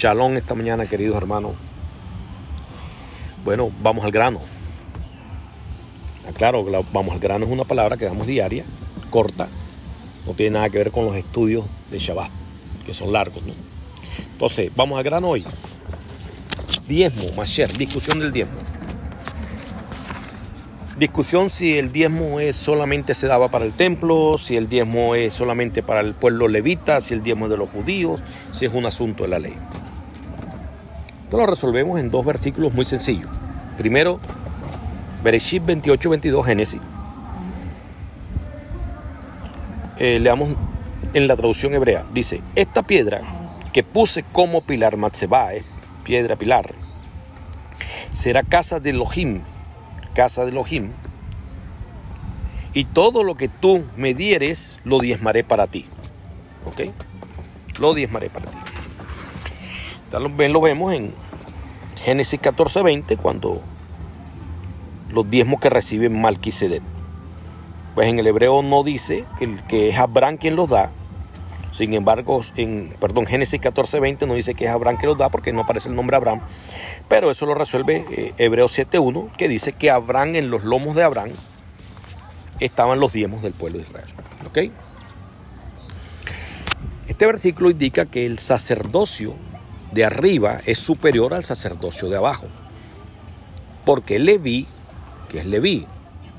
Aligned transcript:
Shalom 0.00 0.34
esta 0.38 0.54
mañana, 0.54 0.86
queridos 0.86 1.14
hermanos. 1.14 1.52
Bueno, 3.44 3.70
vamos 3.82 4.02
al 4.02 4.10
grano. 4.10 4.40
Claro, 6.38 6.64
vamos 6.90 7.12
al 7.12 7.20
grano 7.20 7.44
es 7.44 7.52
una 7.52 7.64
palabra 7.64 7.98
que 7.98 8.06
damos 8.06 8.26
diaria, 8.26 8.64
corta, 9.10 9.48
no 10.24 10.32
tiene 10.32 10.54
nada 10.54 10.70
que 10.70 10.78
ver 10.78 10.90
con 10.90 11.04
los 11.04 11.16
estudios 11.16 11.66
de 11.90 11.98
Shabbat, 11.98 12.30
que 12.86 12.94
son 12.94 13.12
largos. 13.12 13.42
¿no? 13.44 13.52
Entonces, 14.32 14.72
vamos 14.74 14.96
al 14.96 15.04
grano 15.04 15.28
hoy. 15.28 15.44
Diezmo, 16.88 17.24
Masher, 17.36 17.70
discusión 17.70 18.20
del 18.20 18.32
diezmo. 18.32 18.58
Discusión 20.98 21.50
si 21.50 21.76
el 21.76 21.92
diezmo 21.92 22.40
es 22.40 22.56
solamente 22.56 23.12
se 23.12 23.26
daba 23.26 23.50
para 23.50 23.66
el 23.66 23.72
templo, 23.72 24.38
si 24.38 24.56
el 24.56 24.66
diezmo 24.66 25.14
es 25.14 25.34
solamente 25.34 25.82
para 25.82 26.00
el 26.00 26.14
pueblo 26.14 26.48
levita, 26.48 27.02
si 27.02 27.12
el 27.12 27.22
diezmo 27.22 27.44
es 27.46 27.50
de 27.50 27.58
los 27.58 27.68
judíos, 27.68 28.22
si 28.52 28.64
es 28.64 28.72
un 28.72 28.86
asunto 28.86 29.24
de 29.24 29.28
la 29.28 29.38
ley. 29.38 29.52
Esto 31.30 31.38
lo 31.38 31.46
resolvemos 31.46 32.00
en 32.00 32.10
dos 32.10 32.26
versículos 32.26 32.74
muy 32.74 32.84
sencillos. 32.84 33.30
Primero, 33.78 34.18
Bereshit 35.22 35.64
28, 35.64 36.10
22, 36.10 36.44
Génesis. 36.44 36.80
Eh, 39.98 40.18
leamos 40.18 40.56
en 41.14 41.28
la 41.28 41.36
traducción 41.36 41.72
hebrea. 41.72 42.04
Dice, 42.12 42.42
esta 42.56 42.82
piedra 42.82 43.20
que 43.72 43.84
puse 43.84 44.24
como 44.24 44.62
pilar 44.62 44.96
Matzeba, 44.96 45.50
piedra 46.02 46.34
pilar, 46.34 46.74
será 48.10 48.42
casa 48.42 48.80
de 48.80 48.90
Elohim 48.90 49.42
casa 50.14 50.44
de 50.44 50.50
Elohim, 50.50 50.90
y 52.74 52.86
todo 52.86 53.22
lo 53.22 53.36
que 53.36 53.46
tú 53.46 53.84
me 53.96 54.14
dieres, 54.14 54.80
lo 54.82 54.98
diezmaré 54.98 55.44
para 55.44 55.68
ti. 55.68 55.86
¿Ok? 56.64 56.90
Lo 57.78 57.94
diezmaré 57.94 58.30
para 58.30 58.50
ti. 58.50 58.58
Lo 60.12 60.60
vemos 60.60 60.92
en 60.92 61.14
Génesis 62.02 62.40
14, 62.40 62.82
20, 62.82 63.16
cuando 63.18 63.60
los 65.10 65.28
diezmos 65.28 65.60
que 65.60 65.70
recibe 65.70 66.08
Malquisedec. 66.08 66.82
Pues 67.94 68.08
en 68.08 68.18
el 68.18 68.26
hebreo 68.26 68.62
no 68.62 68.82
dice 68.82 69.24
que, 69.68 69.88
es 69.90 69.98
Abraham 69.98 70.36
quien 70.38 70.56
los 70.56 70.70
da, 70.70 70.92
sin 71.72 71.94
embargo, 71.94 72.40
en 72.56 72.94
perdón, 73.00 73.26
Génesis 73.26 73.60
14:20 73.60 74.26
no 74.26 74.34
dice 74.34 74.54
que 74.54 74.64
es 74.64 74.70
Abraham 74.70 74.98
que 74.98 75.06
los 75.06 75.16
da 75.16 75.28
porque 75.28 75.52
no 75.52 75.60
aparece 75.60 75.88
el 75.88 75.94
nombre 75.94 76.16
Abraham, 76.16 76.40
pero 77.08 77.30
eso 77.30 77.46
lo 77.46 77.54
resuelve 77.54 78.04
eh, 78.10 78.32
Hebreos 78.38 78.76
7:1 78.76 79.30
que 79.36 79.48
dice 79.48 79.72
que 79.72 79.90
Abraham 79.90 80.34
en 80.34 80.50
los 80.50 80.64
lomos 80.64 80.96
de 80.96 81.04
Abraham 81.04 81.30
estaban 82.58 82.98
los 82.98 83.12
diezmos 83.12 83.42
del 83.42 83.52
pueblo 83.52 83.78
de 83.78 83.84
Israel. 83.84 84.08
¿Ok? 84.46 84.58
Este 87.06 87.26
versículo 87.26 87.70
indica 87.70 88.06
que 88.06 88.26
el 88.26 88.38
sacerdocio 88.38 89.34
de 89.92 90.04
arriba 90.04 90.58
es 90.66 90.78
superior 90.78 91.34
al 91.34 91.44
sacerdocio 91.44 92.08
de 92.08 92.16
abajo. 92.16 92.46
Porque 93.84 94.18
Leví, 94.18 94.66
que 95.28 95.40
es 95.40 95.46
Leví, 95.46 95.86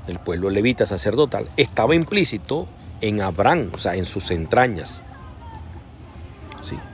el 0.07 0.19
pueblo 0.19 0.49
levita 0.49 0.85
sacerdotal, 0.85 1.47
estaba 1.57 1.95
implícito 1.95 2.67
en 3.01 3.21
Abraham, 3.21 3.71
o 3.73 3.77
sea, 3.77 3.95
en 3.95 4.05
sus 4.05 4.31
entrañas. 4.31 5.03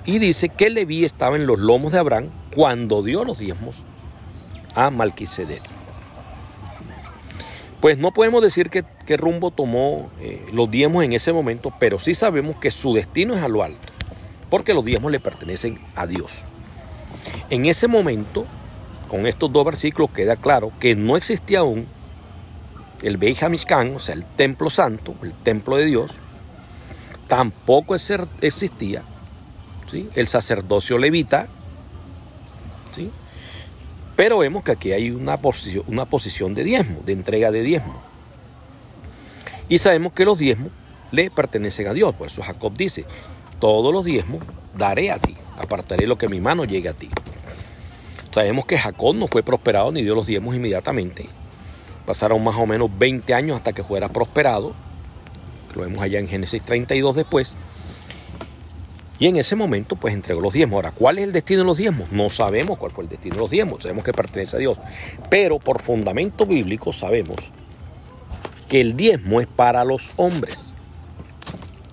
Y 0.06 0.20
dice 0.20 0.50
que 0.50 0.70
Leví 0.70 1.04
estaba 1.04 1.36
en 1.36 1.46
los 1.46 1.60
lomos 1.60 1.92
de 1.92 2.00
Abraham 2.00 2.30
cuando 2.56 3.04
dio 3.04 3.26
los 3.26 3.40
diezmos 3.40 3.84
a 4.74 4.90
Malquisedec. 4.90 5.62
Pues 7.82 7.98
no 7.98 8.14
podemos 8.14 8.42
decir 8.42 8.70
que, 8.70 8.86
rumbo 9.18 9.52
tomó 9.52 10.10
eh, 10.20 10.46
los 10.52 10.72
diezmos 10.72 11.04
en 11.04 11.14
ese 11.14 11.32
momento, 11.34 11.74
pero 11.80 12.00
sí 12.00 12.14
sabemos 12.14 12.56
que 12.56 12.72
su 12.72 12.94
destino 12.94 13.36
es 13.36 13.42
a 13.44 13.48
lo 13.48 13.64
alto, 13.64 13.87
porque 14.50 14.74
los 14.74 14.86
diezmos 14.86 15.12
le 15.12 15.20
pertenecen 15.20 15.80
a 15.96 16.08
Dios. 16.08 16.46
En 17.50 17.66
ese 17.66 17.88
momento, 17.88 18.46
con 19.08 19.26
estos 19.26 19.52
dos 19.52 19.66
versículos 19.66 20.12
queda 20.12 20.36
claro 20.36 20.72
que 20.80 20.96
no 20.96 21.18
existía 21.18 21.60
aún 21.60 21.88
el 23.02 23.18
Beit 23.18 23.42
Hamishkan, 23.44 23.96
o 23.96 24.00
sea, 24.00 24.16
el 24.16 24.26
templo 24.26 24.70
santo, 24.70 25.14
el 25.22 25.34
templo 25.34 25.78
de 25.78 25.86
Dios, 25.86 26.16
tampoco 27.28 27.96
existía 27.96 29.04
el 30.16 30.28
sacerdocio 30.28 30.98
levita, 30.98 31.48
¿sí? 32.92 33.10
pero 34.16 34.40
vemos 34.40 34.64
que 34.64 34.72
aquí 34.72 34.92
hay 34.92 35.12
una 35.12 35.38
posición, 35.38 35.84
una 35.88 36.06
posición 36.06 36.54
de 36.56 36.64
diezmo, 36.64 37.02
de 37.06 37.14
entrega 37.14 37.52
de 37.52 37.62
diezmo. 37.62 38.02
Y 39.70 39.78
sabemos 39.78 40.14
que 40.14 40.26
los 40.26 40.38
diezmos 40.38 40.72
le 41.12 41.30
pertenecen 41.30 41.88
a 41.88 41.94
Dios, 41.94 42.16
por 42.16 42.28
eso 42.28 42.42
Jacob 42.42 42.74
dice, 42.76 43.06
todos 43.60 43.94
los 43.94 44.06
diezmos 44.06 44.42
daré 44.76 45.12
a 45.12 45.20
ti, 45.20 45.36
apartaré 45.58 46.08
lo 46.08 46.18
que 46.18 46.30
mi 46.30 46.40
mano 46.40 46.66
llegue 46.66 46.90
a 46.90 46.94
ti. 46.94 47.10
Sabemos 48.32 48.66
que 48.66 48.78
Jacob 48.78 49.16
no 49.16 49.28
fue 49.28 49.42
prosperado 49.42 49.92
ni 49.92 50.04
dio 50.04 50.14
los 50.14 50.28
diezmos 50.28 50.56
inmediatamente. 50.56 51.28
Pasaron 52.06 52.44
más 52.44 52.56
o 52.56 52.66
menos 52.66 52.90
20 52.98 53.34
años 53.34 53.58
hasta 53.58 53.74
que 53.74 53.84
fuera 53.84 54.10
prosperado. 54.10 54.74
Lo 55.76 55.82
vemos 55.82 56.02
allá 56.02 56.20
en 56.20 56.28
Génesis 56.28 56.64
32 56.64 57.16
después. 57.16 57.58
Y 59.20 59.28
en 59.28 59.38
ese 59.38 59.56
momento, 59.56 59.96
pues 59.96 60.14
entregó 60.14 60.40
los 60.40 60.54
diezmos. 60.54 60.76
Ahora, 60.76 60.92
¿cuál 60.92 61.18
es 61.18 61.24
el 61.24 61.34
destino 61.34 61.62
de 61.62 61.66
los 61.66 61.78
diezmos? 61.78 62.12
No 62.12 62.30
sabemos 62.30 62.78
cuál 62.78 62.92
fue 62.92 63.04
el 63.04 63.10
destino 63.10 63.36
de 63.36 63.42
los 63.42 63.50
diezmos. 63.50 63.82
Sabemos 63.82 64.04
que 64.04 64.14
pertenece 64.14 64.56
a 64.56 64.60
Dios. 64.60 64.80
Pero 65.30 65.58
por 65.60 65.82
fundamento 65.82 66.46
bíblico 66.46 66.94
sabemos 66.94 67.52
que 68.70 68.82
el 68.82 68.96
diezmo 68.96 69.42
es 69.42 69.48
para 69.48 69.84
los 69.84 70.12
hombres. 70.18 70.74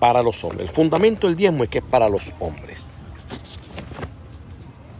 Para 0.05 0.21
los 0.21 0.43
hombres. 0.43 0.69
El 0.69 0.69
fundamento 0.69 1.25
del 1.25 1.35
diezmo 1.35 1.63
es 1.63 1.69
que 1.71 1.79
es 1.79 1.83
para 1.83 2.07
los 2.09 2.31
hombres. 2.37 2.91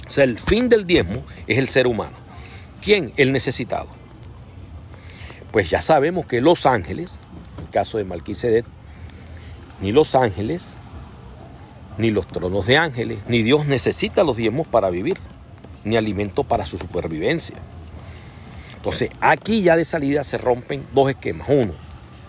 O 0.07 0.09
sea, 0.09 0.23
el 0.23 0.39
fin 0.39 0.67
del 0.67 0.87
diezmo 0.87 1.21
es 1.45 1.59
el 1.59 1.69
ser 1.69 1.85
humano. 1.85 2.17
¿Quién? 2.81 3.13
El 3.15 3.31
necesitado. 3.31 3.89
Pues 5.51 5.69
ya 5.69 5.83
sabemos 5.83 6.25
que 6.25 6.41
los 6.41 6.65
ángeles, 6.65 7.19
en 7.59 7.65
el 7.65 7.69
caso 7.69 7.99
de 7.99 8.05
Malquisedec, 8.05 8.65
ni 9.79 9.91
los 9.91 10.15
ángeles 10.15 10.79
ni 11.99 12.09
los 12.09 12.25
tronos 12.25 12.65
de 12.65 12.77
ángeles, 12.77 13.19
ni 13.27 13.43
Dios 13.43 13.67
necesita 13.67 14.23
los 14.23 14.37
diezmos 14.37 14.67
para 14.67 14.89
vivir, 14.89 15.17
ni 15.83 15.97
alimento 15.97 16.43
para 16.43 16.65
su 16.65 16.79
supervivencia. 16.79 17.57
Entonces, 18.77 19.11
aquí 19.21 19.61
ya 19.61 19.77
de 19.77 19.85
salida 19.85 20.23
se 20.23 20.39
rompen 20.39 20.83
dos 20.93 21.11
esquemas. 21.11 21.47
Uno, 21.47 21.73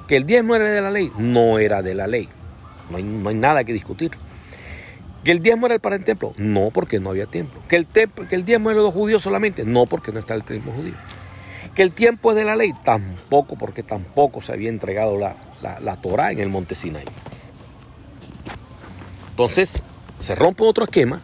que 0.06 0.18
el 0.18 0.26
diezmo 0.26 0.54
era 0.54 0.70
de 0.70 0.82
la 0.82 0.90
ley, 0.90 1.10
no 1.16 1.58
era 1.58 1.80
de 1.80 1.94
la 1.94 2.06
ley. 2.06 2.28
No 2.90 2.96
hay, 2.96 3.02
no 3.02 3.28
hay 3.28 3.34
nada 3.34 3.64
que 3.64 3.72
discutir. 3.72 4.12
¿Que 5.24 5.32
el 5.32 5.42
diezmo 5.42 5.66
era 5.66 5.78
para 5.78 5.96
el 5.96 6.04
templo? 6.04 6.34
No, 6.36 6.70
porque 6.70 7.00
no 7.00 7.10
había 7.10 7.26
templo. 7.26 7.60
¿Que 7.68 7.76
el, 7.76 7.86
templo, 7.86 8.28
que 8.28 8.36
el 8.36 8.44
diezmo 8.44 8.70
era 8.70 8.78
de 8.78 8.84
los 8.84 8.94
judíos 8.94 9.22
solamente? 9.22 9.64
No, 9.64 9.86
porque 9.86 10.12
no 10.12 10.20
está 10.20 10.34
el 10.34 10.44
templo 10.44 10.72
judío. 10.72 10.94
¿Que 11.74 11.82
el 11.82 11.92
tiempo 11.92 12.30
es 12.30 12.36
de 12.36 12.44
la 12.44 12.54
ley? 12.54 12.72
Tampoco, 12.84 13.56
porque 13.56 13.82
tampoco 13.82 14.40
se 14.40 14.52
había 14.52 14.68
entregado 14.68 15.18
la, 15.18 15.34
la, 15.62 15.80
la 15.80 15.96
Torah 15.96 16.30
en 16.30 16.38
el 16.38 16.48
monte 16.48 16.74
Sinai. 16.74 17.04
Entonces, 19.30 19.82
se 20.18 20.34
rompe 20.34 20.62
otro 20.62 20.84
esquema. 20.84 21.20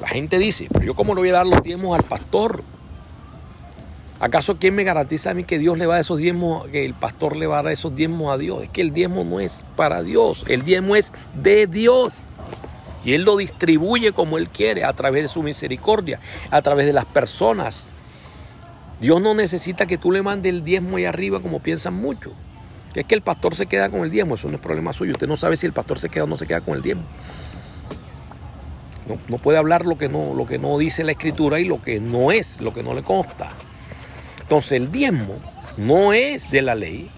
La 0.00 0.08
gente 0.08 0.38
dice, 0.38 0.68
pero 0.72 0.84
yo 0.84 0.94
cómo 0.94 1.14
le 1.14 1.20
voy 1.20 1.30
a 1.30 1.32
dar 1.32 1.46
los 1.46 1.62
diezmos 1.62 1.98
al 1.98 2.04
pastor? 2.04 2.62
¿Acaso 4.20 4.56
quién 4.58 4.74
me 4.74 4.84
garantiza 4.84 5.30
a 5.30 5.34
mí 5.34 5.44
que 5.44 5.58
Dios 5.58 5.78
le 5.78 5.86
va 5.86 5.96
a 5.96 6.00
esos 6.00 6.18
diezmos, 6.18 6.66
que 6.68 6.84
el 6.84 6.94
pastor 6.94 7.36
le 7.36 7.46
va 7.46 7.60
a 7.60 7.62
dar 7.62 7.72
esos 7.72 7.94
diezmos 7.94 8.32
a 8.32 8.38
Dios? 8.38 8.64
Es 8.64 8.68
que 8.68 8.80
el 8.80 8.92
diezmo 8.92 9.24
no 9.24 9.40
es 9.40 9.64
para 9.76 10.02
Dios, 10.02 10.44
el 10.48 10.62
diezmo 10.62 10.96
es 10.96 11.12
de 11.34 11.66
Dios. 11.66 12.24
Y 13.04 13.14
Él 13.14 13.22
lo 13.22 13.36
distribuye 13.36 14.12
como 14.12 14.38
Él 14.38 14.48
quiere, 14.48 14.84
a 14.84 14.92
través 14.92 15.22
de 15.22 15.28
su 15.28 15.42
misericordia, 15.42 16.20
a 16.50 16.62
través 16.62 16.86
de 16.86 16.92
las 16.92 17.04
personas. 17.04 17.88
Dios 19.00 19.22
no 19.22 19.34
necesita 19.34 19.86
que 19.86 19.98
tú 19.98 20.10
le 20.10 20.22
mandes 20.22 20.52
el 20.52 20.64
diezmo 20.64 20.96
ahí 20.96 21.04
arriba 21.04 21.40
como 21.40 21.60
piensan 21.60 21.94
muchos 21.94 22.32
es 22.94 23.06
que 23.06 23.14
el 23.14 23.22
pastor 23.22 23.54
se 23.54 23.66
queda 23.66 23.90
con 23.90 24.00
el 24.00 24.10
diezmo, 24.10 24.34
eso 24.34 24.48
no 24.48 24.56
es 24.56 24.60
problema 24.60 24.92
suyo. 24.92 25.12
Usted 25.12 25.28
no 25.28 25.36
sabe 25.36 25.56
si 25.56 25.66
el 25.66 25.72
pastor 25.72 25.98
se 25.98 26.08
queda 26.08 26.24
o 26.24 26.26
no 26.26 26.36
se 26.36 26.46
queda 26.46 26.60
con 26.60 26.74
el 26.74 26.82
diezmo. 26.82 27.04
No, 29.28 29.38
puede 29.38 29.56
hablar 29.56 29.86
lo 29.86 29.96
que 29.96 30.08
no, 30.08 30.34
lo 30.34 30.46
que 30.46 30.58
no 30.58 30.76
dice 30.76 31.02
la 31.02 31.12
escritura 31.12 31.60
y 31.60 31.64
lo 31.64 31.80
que 31.80 31.98
no 31.98 32.30
es, 32.30 32.60
lo 32.60 32.74
que 32.74 32.82
no 32.82 32.92
le 32.92 33.02
consta. 33.02 33.52
Entonces 34.48 34.72
el 34.72 34.90
diezmo 34.90 35.34
no 35.76 36.14
es 36.14 36.50
de 36.50 36.62
la 36.62 36.74
ley, 36.74 37.10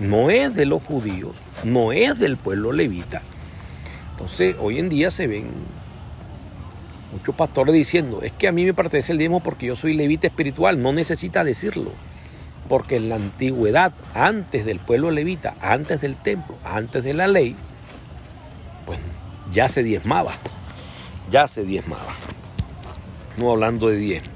no 0.00 0.30
es 0.30 0.56
de 0.56 0.66
los 0.66 0.82
judíos, 0.82 1.42
no 1.62 1.92
es 1.92 2.18
del 2.18 2.36
pueblo 2.36 2.72
levita. 2.72 3.22
Entonces 4.10 4.56
hoy 4.58 4.80
en 4.80 4.88
día 4.88 5.12
se 5.12 5.28
ven 5.28 5.46
muchos 7.12 7.36
pastores 7.36 7.72
diciendo, 7.72 8.20
es 8.22 8.32
que 8.32 8.48
a 8.48 8.52
mí 8.52 8.64
me 8.64 8.74
pertenece 8.74 9.12
el 9.12 9.18
diezmo 9.18 9.40
porque 9.40 9.66
yo 9.66 9.76
soy 9.76 9.94
levita 9.94 10.26
espiritual, 10.26 10.82
no 10.82 10.92
necesita 10.92 11.44
decirlo 11.44 11.92
porque 12.68 12.96
en 12.96 13.08
la 13.10 13.14
antigüedad, 13.14 13.92
antes 14.12 14.64
del 14.64 14.80
pueblo 14.80 15.12
levita, 15.12 15.54
antes 15.60 16.00
del 16.00 16.16
templo, 16.16 16.56
antes 16.64 17.04
de 17.04 17.14
la 17.14 17.28
ley, 17.28 17.54
pues 18.84 18.98
ya 19.52 19.68
se 19.68 19.84
diezmaba, 19.84 20.32
ya 21.30 21.46
se 21.46 21.64
diezmaba. 21.64 22.12
No 23.36 23.52
hablando 23.52 23.88
de 23.88 23.98
diezmo. 23.98 24.35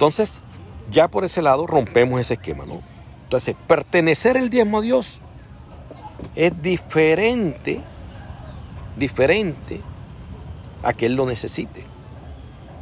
Entonces, 0.00 0.42
ya 0.90 1.08
por 1.08 1.26
ese 1.26 1.42
lado 1.42 1.66
rompemos 1.66 2.18
ese 2.22 2.32
esquema, 2.32 2.64
¿no? 2.64 2.80
Entonces, 3.24 3.54
pertenecer 3.66 4.38
el 4.38 4.48
diezmo 4.48 4.78
a 4.78 4.80
Dios 4.80 5.20
es 6.34 6.62
diferente 6.62 7.82
diferente 8.96 9.82
a 10.82 10.94
que 10.94 11.04
él 11.04 11.16
lo 11.16 11.26
necesite, 11.26 11.84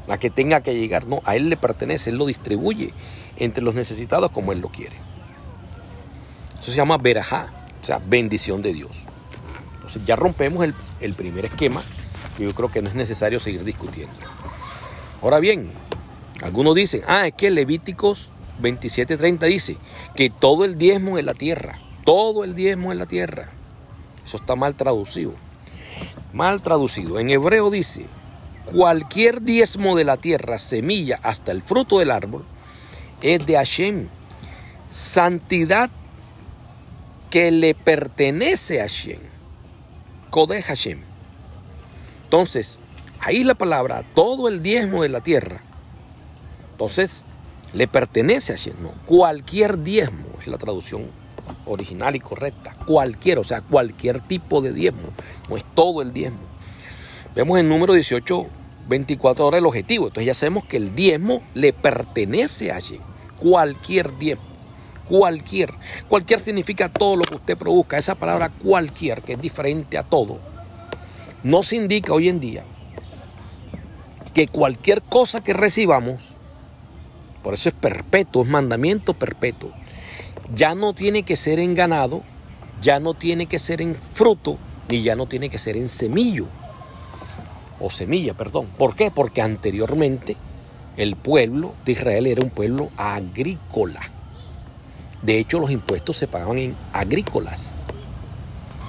a 0.09 0.17
que 0.17 0.31
tenga 0.31 0.61
que 0.61 0.79
llegar. 0.79 1.09
No, 1.09 1.21
a 1.25 1.35
él 1.35 1.49
le 1.49 1.57
pertenece, 1.57 2.11
él 2.11 2.19
lo 2.19 2.27
distribuye 2.27 2.95
entre 3.37 3.65
los 3.65 3.75
necesitados 3.75 4.31
como 4.31 4.53
él 4.53 4.61
lo 4.61 4.69
quiere. 4.69 4.95
Eso 6.57 6.71
se 6.71 6.77
llama 6.77 6.99
verajá, 6.99 7.53
o 7.83 7.85
sea, 7.85 7.99
bendición 7.99 8.63
de 8.63 8.75
Dios. 8.75 9.07
Entonces 9.75 10.07
ya 10.07 10.15
rompemos 10.15 10.63
el, 10.63 10.73
el 11.01 11.15
primer 11.15 11.47
esquema 11.47 11.83
que 12.37 12.45
yo 12.45 12.55
creo 12.55 12.71
que 12.71 12.81
no 12.81 12.89
es 12.89 12.95
necesario 12.95 13.41
seguir 13.41 13.65
discutiendo. 13.65 14.15
Ahora 15.21 15.41
bien, 15.41 15.73
algunos 16.43 16.75
dicen, 16.75 17.03
ah, 17.07 17.27
es 17.27 17.35
que 17.35 17.51
Levíticos 17.51 18.31
27:30 18.61 19.47
dice 19.47 19.77
que 20.15 20.31
todo 20.31 20.65
el 20.65 20.79
diezmo 20.79 21.19
en 21.19 21.27
la 21.27 21.35
tierra, 21.35 21.79
todo 22.05 22.45
el 22.45 22.55
diezmo 22.55 22.93
en 22.93 22.99
la 22.99 23.07
tierra. 23.07 23.51
Eso 24.25 24.37
está 24.37 24.57
mal 24.57 24.75
traducido. 24.75 25.35
Mal 26.33 26.63
traducido. 26.63 27.19
En 27.19 27.31
hebreo 27.31 27.71
dice, 27.71 28.07
cualquier 28.67 29.43
diezmo 29.43 29.97
de 29.97 30.05
la 30.05 30.17
tierra, 30.17 30.59
semilla 30.59 31.19
hasta 31.23 31.53
el 31.53 31.63
fruto 31.63 31.99
del 31.99 32.11
árbol, 32.11 32.45
es 33.23 33.45
de 33.47 33.55
Hashem. 33.55 34.09
Santidad 34.91 35.91
que 37.31 37.51
le 37.51 37.75
pertenece 37.75 38.81
a 38.81 38.85
Hashem. 38.85 39.21
Kodeh 40.31 40.63
Hashem. 40.63 41.01
Entonces, 42.25 42.79
ahí 43.21 43.45
la 43.45 43.55
palabra, 43.55 44.05
todo 44.15 44.49
el 44.49 44.63
diezmo 44.63 45.03
de 45.03 45.09
la 45.09 45.21
tierra. 45.21 45.63
Entonces, 46.79 47.25
le 47.73 47.89
pertenece 47.89 48.53
a. 48.53 48.81
No, 48.81 48.93
cualquier 49.05 49.83
diezmo 49.83 50.29
es 50.41 50.47
la 50.47 50.59
traducción 50.59 51.07
original 51.67 52.15
y 52.15 52.21
correcta. 52.21 52.77
Cualquier, 52.87 53.41
o 53.41 53.45
sea, 53.45 53.63
cualquier 53.63 54.21
tipo 54.21 54.61
de 54.61 54.73
diezmo. 54.73 55.09
No 55.51 55.57
es 55.57 55.65
todo 55.75 56.03
el 56.03 56.13
diezmo. 56.13 56.39
Vemos 57.35 57.59
en 57.59 57.69
número 57.69 57.95
18, 57.95 58.47
24 58.87 59.45
horas 59.45 59.59
el 59.59 59.67
objetivo. 59.67 60.07
Entonces 60.07 60.27
ya 60.27 60.35
sabemos 60.35 60.67
que 60.67 60.77
el 60.77 60.95
diezmo 60.95 61.43
le 61.55 61.73
pertenece 61.73 62.71
a 62.71 62.75
Hashem. 62.75 63.01
Cualquier 63.41 64.17
diezmo. 64.17 64.45
Cualquier. 65.09 65.75
Cualquier 66.09 66.39
significa 66.39 66.89
todo 66.89 67.17
lo 67.17 67.25
que 67.25 67.35
usted 67.35 67.59
produzca. 67.59 67.99
Esa 67.99 68.15
palabra 68.15 68.51
cualquier, 68.51 69.23
que 69.23 69.33
es 69.33 69.41
diferente 69.41 69.99
a 69.99 70.05
todo, 70.05 70.39
no 71.43 71.65
se 71.65 71.75
indica 71.75 72.13
hoy 72.13 72.29
en 72.29 72.39
día 72.39 72.63
que 74.33 74.47
cualquier 74.47 75.03
cosa 75.03 75.43
que 75.43 75.53
recibamos 75.53 76.38
por 77.49 77.55
eso 77.55 77.71
es 77.71 77.75
perpetuo, 77.75 78.43
es 78.43 78.49
mandamiento 78.51 79.15
perpetuo. 79.15 79.71
Ya 80.55 80.75
no 80.75 80.93
tiene 80.93 81.23
que 81.23 81.35
ser 81.35 81.59
en 81.61 81.75
ganado, 81.75 82.23
ya 82.83 83.01
no 83.01 83.15
tiene 83.15 83.47
que 83.47 83.59
ser 83.59 83.81
en 83.81 83.95
fruto, 83.95 84.59
ni 84.91 85.03
ya 85.03 85.17
no 85.17 85.25
tiene 85.25 85.49
que 85.49 85.57
ser 85.57 85.79
en 85.79 85.89
semillo. 85.89 86.45
O 87.81 87.89
semilla, 87.89 88.35
perdón. 88.35 88.67
¿Por 88.77 88.95
qué? 88.95 89.11
Porque 89.11 89.41
anteriormente 89.41 90.37
el 90.99 91.17
pueblo 91.17 91.73
de 91.87 91.93
Israel 91.93 92.27
era 92.27 92.45
un 92.45 92.51
pueblo 92.51 92.91
agrícola. 92.99 94.03
De 95.23 95.39
hecho, 95.39 95.59
los 95.59 95.71
impuestos 95.71 96.19
se 96.19 96.29
pagaban 96.29 96.59
en 96.59 96.77
agrícolas. 96.93 97.87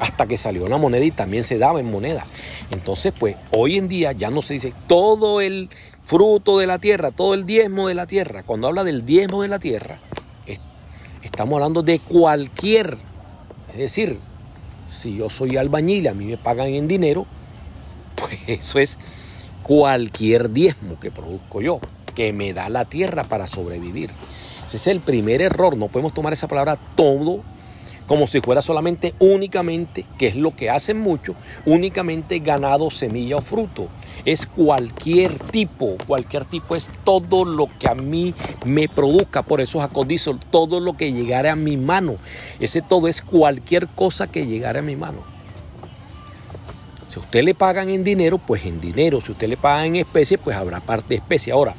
Hasta 0.02 0.28
que 0.28 0.38
salió 0.38 0.68
la 0.68 0.78
moneda 0.78 1.06
y 1.06 1.12
también 1.12 1.46
se 1.46 1.58
daba 1.58 1.80
en 1.80 1.90
moneda. 1.90 2.26
Entonces, 2.72 3.14
pues, 3.18 3.38
hoy 3.52 3.78
en 3.78 3.88
día 3.88 4.12
ya 4.12 4.30
no 4.30 4.42
se 4.42 4.56
dice 4.56 4.74
todo 4.86 5.40
el 5.40 5.70
fruto 6.10 6.58
de 6.58 6.66
la 6.66 6.80
tierra, 6.80 7.12
todo 7.12 7.36
el 7.36 7.46
diezmo 7.46 7.88
de 7.88 7.94
la 7.94 8.08
tierra. 8.08 8.42
Cuando 8.42 8.66
habla 8.66 8.84
del 8.84 9.06
diezmo 9.06 9.44
de 9.44 9.48
la 9.48 9.60
tierra, 9.60 10.00
estamos 11.22 11.54
hablando 11.54 11.84
de 11.84 12.00
cualquier, 12.00 12.98
es 13.72 13.78
decir, 13.78 14.18
si 14.88 15.18
yo 15.18 15.30
soy 15.30 15.58
albañil 15.58 16.06
y 16.06 16.08
a 16.08 16.16
mí 16.16 16.26
me 16.26 16.38
pagan 16.38 16.70
en 16.70 16.88
dinero, 16.88 17.28
pues 18.16 18.40
eso 18.48 18.80
es 18.80 18.98
cualquier 19.62 20.50
diezmo 20.50 21.00
que 21.00 21.12
produzco 21.12 21.62
yo, 21.62 21.80
que 22.16 22.34
me 22.34 22.54
da 22.54 22.70
la 22.70 22.86
tierra 22.86 23.26
para 23.26 23.46
sobrevivir. 23.46 24.10
Ese 24.66 24.78
es 24.78 24.88
el 24.88 25.02
primer 25.02 25.44
error, 25.44 25.78
no 25.78 25.90
podemos 25.90 26.16
tomar 26.16 26.34
esa 26.34 26.48
palabra 26.48 26.80
todo 26.96 27.44
como 28.10 28.26
si 28.26 28.42
fuera 28.42 28.64
solamente 28.64 29.14
únicamente, 29.20 30.04
que 30.18 30.26
es 30.26 30.36
lo 30.36 30.56
que 30.56 30.72
hacen 30.72 31.00
muchos, 31.00 31.36
únicamente 31.64 32.40
ganado, 32.40 32.90
semilla 32.90 33.36
o 33.36 33.42
fruto. 33.42 33.88
Es 34.26 34.48
cualquier 34.48 35.38
tipo, 35.38 35.96
cualquier 36.08 36.44
tipo 36.46 36.76
es 36.76 36.90
todo 37.04 37.46
lo 37.46 37.68
que 37.68 37.88
a 37.88 37.94
mí 37.94 38.34
me 38.66 38.90
produzca. 38.90 39.44
Por 39.44 39.62
eso 39.62 39.80
Jacob 39.80 40.08
dice, 40.08 40.32
todo 40.50 40.80
lo 40.80 40.94
que 40.94 41.14
llegare 41.14 41.50
a 41.50 41.56
mi 41.56 41.78
mano. 41.78 42.16
Ese 42.60 42.82
todo 42.82 43.08
es 43.08 43.22
cualquier 43.22 43.88
cosa 43.88 44.26
que 44.26 44.48
llegare 44.48 44.80
a 44.80 44.82
mi 44.82 44.96
mano. 44.96 45.20
Si 47.10 47.20
usted 47.20 47.44
le 47.44 47.54
pagan 47.54 47.90
en 47.90 48.04
dinero, 48.04 48.40
pues 48.40 48.66
en 48.66 48.82
dinero. 48.82 49.22
Si 49.22 49.34
usted 49.34 49.48
le 49.48 49.58
pagan 49.58 49.86
en 49.86 49.96
especie, 49.98 50.40
pues 50.40 50.58
habrá 50.58 50.80
parte 50.80 51.10
de 51.10 51.16
especie. 51.16 51.54
Ahora, 51.54 51.76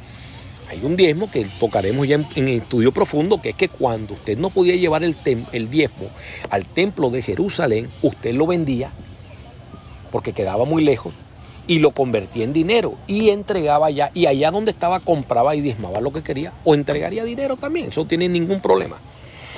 hay 0.70 0.84
un 0.84 0.94
diezmo 0.94 1.28
que 1.28 1.44
tocaremos 1.58 2.06
ya 2.06 2.25
en, 2.37 2.49
estudio 2.49 2.93
profundo, 2.93 3.43
que 3.43 3.50
es 3.50 3.55
que 3.56 3.69
cuando 3.69 4.14
usted 4.14 4.38
no 4.38 4.50
podía 4.50 4.76
llevar 4.76 5.02
el, 5.02 5.17
el 5.50 5.69
diezmo 5.69 6.08
al 6.49 6.64
templo 6.64 7.11
de 7.11 7.22
Jerusalén, 7.22 7.88
usted 8.02 8.34
lo 8.34 8.46
vendía 8.46 8.93
porque 10.12 10.32
quedaba 10.32 10.64
muy 10.64 10.84
lejos 10.84 11.14
y 11.67 11.81
lo 11.81 11.90
convertía 11.90 12.44
en 12.44 12.52
dinero 12.52 12.94
y 13.08 13.31
entregaba 13.31 13.87
allá 13.87 14.12
y 14.14 14.26
allá 14.26 14.52
donde 14.52 14.70
estaba 14.70 15.00
compraba 15.00 15.56
y 15.56 15.61
diezmaba 15.61 16.00
lo 16.00 16.12
que 16.12 16.22
quería 16.22 16.52
o 16.64 16.75
entregaría 16.75 17.25
dinero 17.25 17.56
también, 17.56 17.88
eso 17.88 18.02
no 18.02 18.06
tiene 18.06 18.28
ningún 18.28 18.61
problema. 18.61 18.99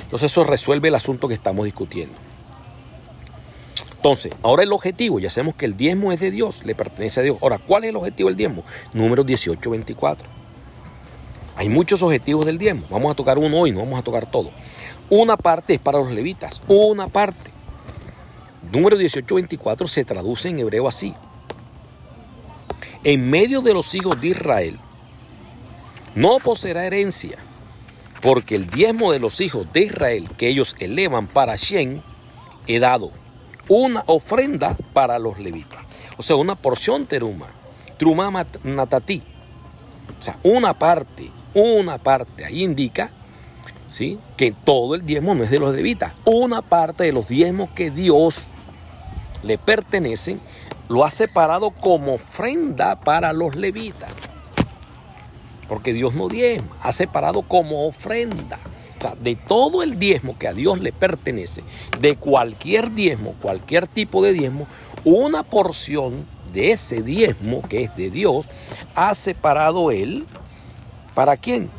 Entonces 0.01 0.31
eso 0.31 0.43
resuelve 0.43 0.87
el 0.87 0.95
asunto 0.95 1.27
que 1.27 1.35
estamos 1.35 1.65
discutiendo. 1.65 2.15
Entonces, 3.95 4.33
ahora 4.41 4.63
el 4.63 4.73
objetivo, 4.73 5.19
ya 5.19 5.29
sabemos 5.29 5.55
que 5.55 5.65
el 5.65 5.77
diezmo 5.77 6.11
es 6.11 6.19
de 6.19 6.31
Dios, 6.31 6.65
le 6.65 6.73
pertenece 6.75 7.19
a 7.19 7.23
Dios. 7.23 7.37
Ahora, 7.41 7.59
¿cuál 7.59 7.83
es 7.83 7.91
el 7.91 7.95
objetivo 7.95 8.29
del 8.29 8.35
diezmo? 8.35 8.63
Número 8.93 9.23
1824. 9.23 10.42
Hay 11.55 11.69
muchos 11.69 12.01
objetivos 12.01 12.45
del 12.45 12.57
diezmo. 12.57 12.85
Vamos 12.89 13.11
a 13.11 13.15
tocar 13.15 13.37
uno 13.37 13.59
hoy, 13.59 13.71
no 13.71 13.79
vamos 13.79 13.99
a 13.99 14.03
tocar 14.03 14.25
todo. 14.29 14.51
Una 15.09 15.37
parte 15.37 15.75
es 15.75 15.79
para 15.79 15.99
los 15.99 16.11
levitas, 16.11 16.61
una 16.67 17.07
parte. 17.07 17.51
Número 18.71 18.95
1824 18.95 19.87
se 19.87 20.03
traduce 20.03 20.49
en 20.49 20.59
hebreo 20.59 20.87
así. 20.87 21.13
En 23.03 23.29
medio 23.29 23.61
de 23.61 23.73
los 23.73 23.93
hijos 23.93 24.19
de 24.19 24.29
Israel 24.29 24.79
no 26.15 26.39
poseerá 26.39 26.85
herencia, 26.85 27.37
porque 28.21 28.55
el 28.55 28.67
diezmo 28.67 29.11
de 29.11 29.19
los 29.19 29.41
hijos 29.41 29.71
de 29.73 29.81
Israel 29.81 30.29
que 30.37 30.47
ellos 30.47 30.75
elevan 30.79 31.27
para 31.27 31.55
Shen 31.55 32.01
he 32.65 32.79
dado 32.79 33.11
una 33.67 34.03
ofrenda 34.07 34.75
para 34.93 35.19
los 35.19 35.37
levitas. 35.39 35.79
O 36.17 36.23
sea, 36.23 36.35
una 36.35 36.55
porción 36.55 37.05
teruma, 37.05 37.47
truma 37.97 38.45
natati. 38.63 39.21
O 40.19 40.23
sea, 40.23 40.39
una 40.43 40.77
parte 40.77 41.29
una 41.53 41.97
parte. 41.97 42.45
Ahí 42.45 42.63
indica 42.63 43.09
¿sí? 43.89 44.19
que 44.37 44.51
todo 44.51 44.95
el 44.95 45.05
diezmo 45.05 45.35
no 45.35 45.43
es 45.43 45.51
de 45.51 45.59
los 45.59 45.73
levitas. 45.73 46.13
Una 46.25 46.61
parte 46.61 47.03
de 47.03 47.13
los 47.13 47.27
diezmos 47.27 47.69
que 47.75 47.91
Dios 47.91 48.47
le 49.43 49.57
pertenecen 49.57 50.41
lo 50.89 51.05
ha 51.05 51.11
separado 51.11 51.71
como 51.71 52.13
ofrenda 52.13 52.99
para 52.99 53.33
los 53.33 53.55
levitas. 53.55 54.11
Porque 55.67 55.93
Dios 55.93 56.13
no 56.13 56.27
diezma, 56.27 56.75
ha 56.81 56.91
separado 56.91 57.41
como 57.43 57.87
ofrenda. 57.87 58.59
O 58.97 59.01
sea, 59.01 59.15
de 59.15 59.35
todo 59.35 59.83
el 59.83 59.97
diezmo 59.97 60.37
que 60.37 60.47
a 60.47 60.53
Dios 60.53 60.79
le 60.79 60.91
pertenece, 60.91 61.63
de 61.99 62.15
cualquier 62.15 62.91
diezmo, 62.91 63.33
cualquier 63.41 63.87
tipo 63.87 64.23
de 64.23 64.33
diezmo, 64.33 64.67
una 65.03 65.43
porción 65.43 66.25
de 66.53 66.71
ese 66.71 67.01
diezmo 67.01 67.61
que 67.63 67.83
es 67.83 67.95
de 67.95 68.09
Dios, 68.11 68.49
ha 68.95 69.15
separado 69.15 69.91
Él 69.91 70.25
¿Para 71.13 71.37
quién? 71.37 71.69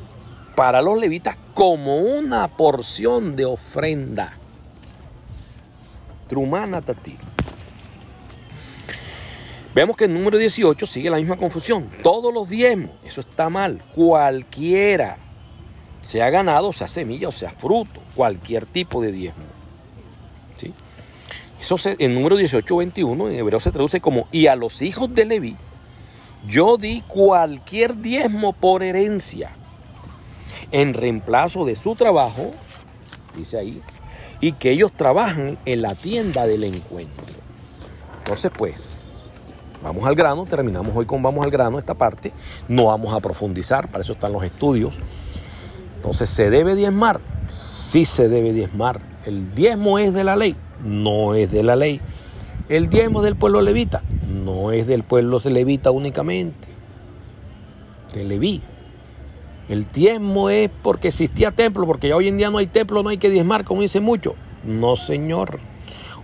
Para 0.54 0.80
los 0.80 0.98
levitas 0.98 1.36
como 1.54 1.98
una 1.98 2.48
porción 2.48 3.36
de 3.36 3.44
ofrenda. 3.44 4.36
Trumana 6.28 6.80
tati. 6.80 7.16
Vemos 9.74 9.96
que 9.96 10.04
el 10.04 10.14
número 10.14 10.38
18 10.38 10.86
sigue 10.86 11.10
la 11.10 11.16
misma 11.16 11.36
confusión. 11.36 11.90
Todos 12.02 12.32
los 12.32 12.48
diezmos, 12.48 12.92
eso 13.04 13.22
está 13.22 13.50
mal. 13.50 13.82
Cualquiera, 13.94 15.18
sea 16.00 16.30
ganado, 16.30 16.72
sea 16.72 16.86
semilla 16.86 17.28
o 17.28 17.32
sea 17.32 17.50
fruto, 17.50 18.00
cualquier 18.14 18.66
tipo 18.66 19.02
de 19.02 19.10
diezmo. 19.10 19.42
¿Sí? 20.56 20.72
Eso 21.60 21.76
se, 21.76 21.96
en 21.98 22.14
número 22.14 22.36
18, 22.36 22.76
21 22.76 23.30
en 23.30 23.34
hebreo 23.36 23.58
se 23.58 23.72
traduce 23.72 24.00
como 24.00 24.28
y 24.30 24.46
a 24.46 24.54
los 24.54 24.80
hijos 24.80 25.12
de 25.12 25.24
Leví 25.24 25.56
yo 26.46 26.76
di 26.76 27.02
cualquier 27.02 27.96
diezmo 27.98 28.52
por 28.52 28.82
herencia 28.82 29.52
en 30.70 30.94
reemplazo 30.94 31.64
de 31.64 31.76
su 31.76 31.94
trabajo, 31.94 32.50
dice 33.36 33.58
ahí, 33.58 33.80
y 34.40 34.52
que 34.52 34.70
ellos 34.70 34.92
trabajan 34.92 35.58
en 35.64 35.82
la 35.82 35.94
tienda 35.94 36.46
del 36.46 36.64
encuentro. 36.64 37.24
Entonces, 38.18 38.50
pues, 38.56 39.22
vamos 39.82 40.04
al 40.06 40.14
grano, 40.14 40.44
terminamos 40.46 40.96
hoy 40.96 41.06
con 41.06 41.22
vamos 41.22 41.44
al 41.44 41.50
grano 41.50 41.78
esta 41.78 41.94
parte, 41.94 42.32
no 42.68 42.86
vamos 42.86 43.14
a 43.14 43.20
profundizar, 43.20 43.90
para 43.90 44.02
eso 44.02 44.14
están 44.14 44.32
los 44.32 44.42
estudios. 44.44 44.94
Entonces, 45.96 46.28
¿se 46.28 46.50
debe 46.50 46.74
diezmar? 46.74 47.20
Sí 47.50 48.04
se 48.04 48.28
debe 48.28 48.52
diezmar. 48.52 49.00
¿El 49.24 49.54
diezmo 49.54 49.98
es 49.98 50.12
de 50.12 50.24
la 50.24 50.36
ley? 50.36 50.56
No 50.82 51.34
es 51.34 51.50
de 51.50 51.62
la 51.62 51.76
ley. 51.76 52.00
el 52.68 52.88
diezmo 52.88 53.22
del 53.22 53.36
pueblo 53.36 53.60
levita. 53.60 54.02
No 54.44 54.72
es 54.72 54.86
del 54.86 55.04
pueblo 55.04 55.40
levita 55.44 55.90
únicamente, 55.90 56.68
de 58.12 58.24
Leví. 58.24 58.60
El 59.68 59.90
diezmo 59.90 60.50
es 60.50 60.70
porque 60.82 61.08
existía 61.08 61.50
templo, 61.50 61.86
porque 61.86 62.08
ya 62.08 62.16
hoy 62.16 62.28
en 62.28 62.36
día 62.36 62.50
no 62.50 62.58
hay 62.58 62.66
templo, 62.66 63.02
no 63.02 63.08
hay 63.08 63.16
que 63.16 63.30
diezmar, 63.30 63.64
como 63.64 63.80
dice 63.80 64.00
mucho. 64.00 64.34
No, 64.62 64.96
señor. 64.96 65.60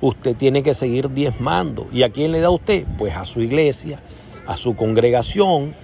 Usted 0.03 0.37
tiene 0.37 0.63
que 0.63 0.75
seguir 0.75 1.11
diezmando. 1.11 1.87
¿Y 1.93 2.03
a 2.03 2.11
quién 2.11 2.33
le 2.33 2.41
da 2.41 2.51
usted? 2.51 2.85
Pues 2.99 3.17
a 3.17 3.25
su 3.25 3.41
iglesia, 3.41 4.03
a 4.47 4.57
su 4.59 4.77
congregación, 4.77 5.75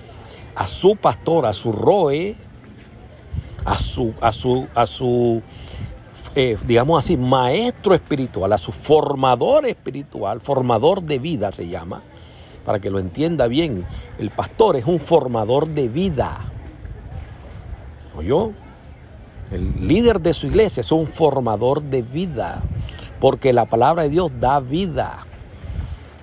a 0.54 0.68
su 0.68 0.96
pastor, 0.96 1.46
a 1.46 1.54
su 1.54 1.72
roe, 1.72 2.34
a 3.64 3.78
su, 3.78 4.12
a 4.20 4.32
su, 4.32 4.66
a 4.74 4.86
su 4.86 5.42
eh, 6.34 6.58
digamos 6.66 6.98
así, 6.98 7.16
maestro 7.16 7.94
espiritual, 7.94 8.52
a 8.52 8.58
su 8.58 8.70
formador 8.70 9.64
espiritual, 9.64 10.42
formador 10.42 11.02
de 11.02 11.18
vida 11.18 11.50
se 11.50 11.66
llama, 11.66 12.02
para 12.66 12.80
que 12.80 12.90
lo 12.90 12.99
entienda 12.99 13.46
bien. 13.46 13.87
El 14.18 14.30
pastor 14.30 14.76
es 14.76 14.85
un 14.85 14.99
formador 14.99 15.68
de 15.68 15.88
vida. 15.88 16.40
¿Oyó? 18.16 18.50
El 19.52 19.87
líder 19.87 20.20
de 20.20 20.35
su 20.35 20.49
iglesia 20.49 20.80
es 20.80 20.90
un 20.90 21.06
formador 21.06 21.80
de 21.80 22.02
vida, 22.02 22.61
porque 23.20 23.52
la 23.52 23.66
palabra 23.66 24.02
de 24.02 24.08
Dios 24.08 24.32
da 24.40 24.58
vida. 24.58 25.18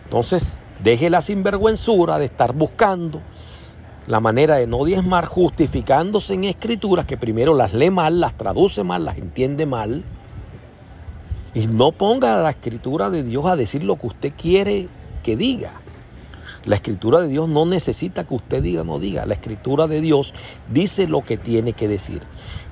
Entonces, 0.03 0.65
deje 0.83 1.09
la 1.09 1.21
sinvergüenzura 1.21 2.19
de 2.19 2.25
estar 2.25 2.53
buscando 2.53 3.21
la 4.05 4.19
manera 4.19 4.57
de 4.57 4.67
no 4.67 4.83
diezmar 4.83 5.25
justificándose 5.25 6.33
en 6.33 6.43
escrituras 6.43 7.05
que 7.05 7.15
primero 7.15 7.53
las 7.53 7.73
lee 7.73 7.89
mal, 7.89 8.19
las 8.19 8.33
traduce 8.37 8.83
mal, 8.83 9.05
las 9.05 9.17
entiende 9.17 9.65
mal. 9.65 10.03
Y 11.53 11.67
no 11.67 11.93
ponga 11.93 12.35
la 12.41 12.49
escritura 12.49 13.09
de 13.09 13.23
Dios 13.23 13.45
a 13.45 13.55
decir 13.55 13.83
lo 13.83 13.95
que 13.95 14.07
usted 14.07 14.33
quiere 14.35 14.89
que 15.23 15.37
diga. 15.37 15.82
La 16.65 16.75
escritura 16.75 17.19
de 17.19 17.27
Dios 17.27 17.49
no 17.49 17.65
necesita 17.65 18.23
que 18.23 18.35
usted 18.35 18.63
diga 18.63 18.81
o 18.81 18.83
no 18.85 18.99
diga. 18.99 19.25
La 19.25 19.33
escritura 19.33 19.87
de 19.87 19.99
Dios 19.99 20.33
dice 20.71 21.07
lo 21.07 21.21
que 21.21 21.37
tiene 21.37 21.73
que 21.73 21.87
decir. 21.87 22.21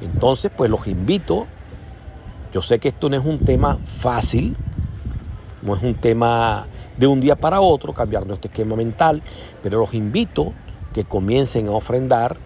Entonces, 0.01 0.51
pues 0.55 0.69
los 0.69 0.87
invito. 0.87 1.47
Yo 2.53 2.61
sé 2.61 2.79
que 2.79 2.89
esto 2.89 3.09
no 3.09 3.17
es 3.17 3.25
un 3.25 3.39
tema 3.39 3.77
fácil, 3.83 4.55
no 5.61 5.75
es 5.75 5.83
un 5.83 5.95
tema 5.95 6.67
de 6.97 7.07
un 7.07 7.19
día 7.19 7.35
para 7.35 7.61
otro, 7.61 7.93
cambiar 7.93 8.25
nuestro 8.25 8.49
esquema 8.49 8.75
mental, 8.75 9.21
pero 9.63 9.79
los 9.79 9.93
invito 9.93 10.53
que 10.93 11.05
comiencen 11.05 11.67
a 11.67 11.71
ofrendar, 11.71 12.37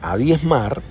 a 0.00 0.16
diezmar, 0.16 0.82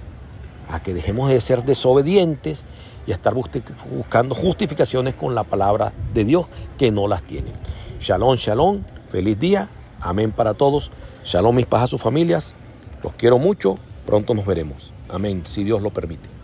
a 0.69 0.81
que 0.81 0.93
dejemos 0.93 1.29
de 1.29 1.39
ser 1.41 1.63
desobedientes 1.63 2.65
y 3.07 3.11
a 3.11 3.15
estar 3.15 3.33
buscando 3.33 4.35
justificaciones 4.35 5.15
con 5.15 5.35
la 5.35 5.43
palabra 5.43 5.93
de 6.13 6.25
Dios 6.25 6.45
que 6.77 6.91
no 6.91 7.07
las 7.07 7.23
tienen. 7.23 7.53
Shalom, 7.99 8.35
shalom, 8.35 8.81
feliz 9.09 9.39
día, 9.39 9.67
amén 10.01 10.31
para 10.31 10.53
todos. 10.53 10.91
Shalom 11.23 11.55
mis 11.55 11.65
paz 11.65 11.83
a 11.83 11.87
sus 11.87 12.01
familias, 12.01 12.53
los 13.03 13.13
quiero 13.13 13.37
mucho, 13.37 13.77
pronto 14.05 14.33
nos 14.33 14.45
veremos. 14.45 14.91
Amén, 15.09 15.43
si 15.45 15.63
Dios 15.63 15.81
lo 15.81 15.91
permite. 15.91 16.40